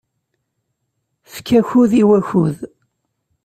Efk 1.29 1.47
akud 1.59 1.91
i 2.01 2.03
wakud 2.09 2.57